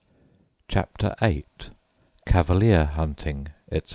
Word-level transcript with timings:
CHAPTER 0.67 1.13
VIII 1.21 1.45
CAVALIER 2.25 2.85
HUNTING, 2.85 3.49
ETC. 3.71 3.89